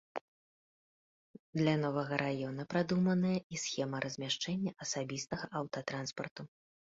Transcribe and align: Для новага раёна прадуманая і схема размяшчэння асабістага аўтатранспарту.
Для 1.59 1.75
новага 1.83 2.15
раёна 2.23 2.65
прадуманая 2.71 3.35
і 3.57 3.61
схема 3.65 3.97
размяшчэння 4.07 4.71
асабістага 4.87 5.45
аўтатранспарту. 5.61 6.41